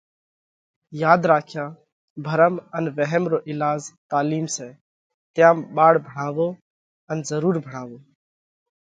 [1.01, 1.65] ياڌ راکيا
[2.25, 3.81] ڀرم ان وهم رو ايلاز
[4.11, 4.69] تعلِيم سئہ،
[5.33, 6.47] تيام ٻاۯ ڀڻاوو
[7.09, 7.97] ان ضرُور ڀڻاوو۔